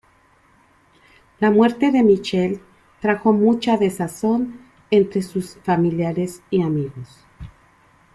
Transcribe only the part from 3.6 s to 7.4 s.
desazón entre sus familiares y amigos.